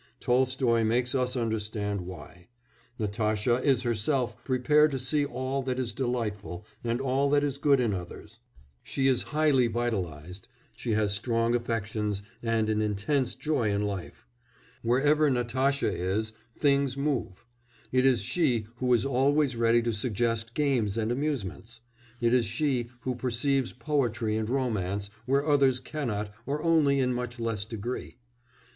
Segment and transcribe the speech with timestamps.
[0.19, 2.47] Tolstoy makes us understand why.
[2.97, 7.79] Natasha is herself prepared to see all that is delightful and all that is good
[7.79, 8.39] in others;
[8.81, 14.25] she is highly vitalised; she has strong affections, and an intense joy in life;
[14.81, 17.45] wherever Natasha is things move;
[17.91, 21.79] it is she who is always ready to suggest games and amusements;
[22.19, 27.39] it is she who perceives poetry and romance where others cannot or only in much
[27.39, 28.17] less degree.